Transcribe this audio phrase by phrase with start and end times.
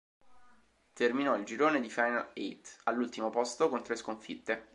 [0.93, 4.69] Terminò il girone di "final-eight" all'ultimo posto con tre sconfitte.